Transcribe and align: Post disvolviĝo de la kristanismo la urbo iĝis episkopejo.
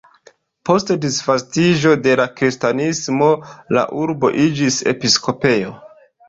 Post 0.67 0.93
disvolviĝo 1.01 1.91
de 2.07 2.15
la 2.21 2.25
kristanismo 2.39 3.27
la 3.79 3.85
urbo 4.05 4.33
iĝis 4.47 4.81
episkopejo. 4.95 5.77